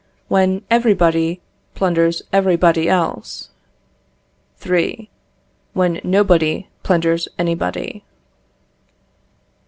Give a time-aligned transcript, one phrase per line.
[0.29, 1.41] When everybody
[1.75, 3.49] plunders everybody else.
[4.55, 5.11] 3.
[5.73, 8.03] When nobody plunders anybody.